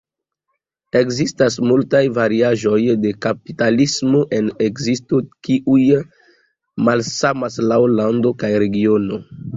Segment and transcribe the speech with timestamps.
[0.99, 5.85] Ekzistas multaj variaĵoj de kapitalismo en ekzisto kiuj
[6.89, 9.25] malsamas laŭ lando kaj regiono.